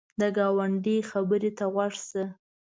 د 0.19 0.21
ګاونډي 0.37 0.97
خبر 1.09 1.41
ته 1.57 1.65
غوږ 1.73 1.93
شه 2.07 2.23